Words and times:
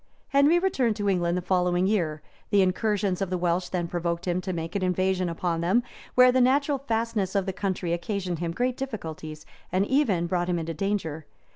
Henry 0.29 0.57
returned 0.57 0.95
to 0.95 1.07
England 1.07 1.37
the 1.37 1.43
following 1.43 1.85
year: 1.85 2.23
the 2.49 2.63
incursions 2.63 3.21
of 3.21 3.29
the 3.29 3.37
Welsh 3.37 3.69
then 3.69 3.87
provoked 3.87 4.25
him 4.27 4.41
to 4.41 4.51
make 4.51 4.75
an 4.75 4.81
invasion 4.83 5.29
upon 5.29 5.61
them; 5.61 5.83
where 6.15 6.31
the 6.31 6.41
natural 6.41 6.79
fastnesses 6.79 7.35
of 7.35 7.45
the 7.45 7.53
country 7.53 7.93
occasioned 7.93 8.39
him 8.39 8.51
great 8.51 8.77
difficulties, 8.77 9.45
and 9.71 9.85
even 9.85 10.25
brought 10.25 10.49
him 10.49 10.57
into 10.57 10.73
danger. 10.73 11.27